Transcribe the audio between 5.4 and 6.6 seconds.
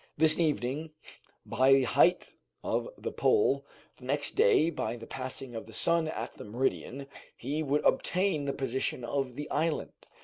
of the sun at the